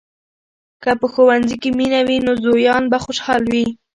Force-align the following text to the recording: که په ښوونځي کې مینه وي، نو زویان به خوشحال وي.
که 0.83 0.91
په 0.99 1.07
ښوونځي 1.13 1.55
کې 1.61 1.69
مینه 1.77 2.01
وي، 2.07 2.17
نو 2.25 2.31
زویان 2.43 2.83
به 2.91 2.97
خوشحال 3.05 3.43
وي. 3.51 3.65